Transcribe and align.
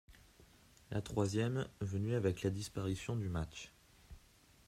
La 0.89 0.99
troisième, 1.03 1.67
venu 1.79 2.15
avec 2.15 2.41
la 2.41 2.49
disparition 2.49 3.15
du 3.15 3.29
march. 3.29 3.71